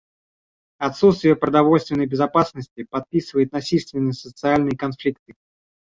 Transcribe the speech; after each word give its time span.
Отсутствие 0.79 1.35
продовольственной 1.35 2.07
безопасности 2.07 2.87
подпитывает 2.89 3.51
насильственные 3.51 4.13
социальные 4.13 4.75
конфликты. 4.75 5.35